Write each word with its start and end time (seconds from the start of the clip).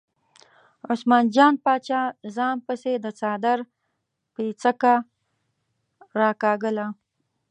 عثمان 0.91 1.25
جان 1.35 1.53
باچا 1.63 2.01
ځان 2.35 2.57
پسې 2.65 2.93
د 3.03 3.05
څادر 3.19 3.59
پیڅکه 4.33 4.95
راکاږله. 6.19 6.87